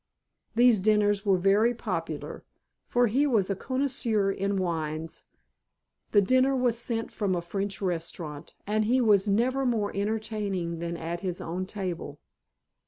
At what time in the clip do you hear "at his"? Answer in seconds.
10.97-11.39